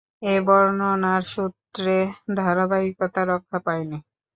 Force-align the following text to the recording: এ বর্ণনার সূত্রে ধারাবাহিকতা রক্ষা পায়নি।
এ 0.23 0.35
বর্ণনার 0.47 1.23
সূত্রে 1.33 1.95
ধারাবাহিকতা 2.37 3.21
রক্ষা 3.31 3.59
পায়নি। 3.65 3.97